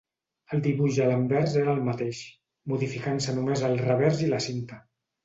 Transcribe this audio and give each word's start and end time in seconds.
El 0.55 0.61
dibuix 0.67 0.95
a 1.03 1.09
l'anvers 1.09 1.53
era 1.63 1.75
el 1.77 1.81
mateix, 1.89 2.21
modificant-se 2.73 3.37
només 3.41 3.63
el 3.69 3.77
revers 3.83 4.23
i 4.27 4.31
la 4.33 4.41
cinta. 4.49 4.81